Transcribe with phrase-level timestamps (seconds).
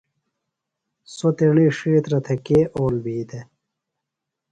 [1.15, 3.45] سوۡتیݨی ڇِھیترہ تھےۡ کے اول بھی دےۡ؟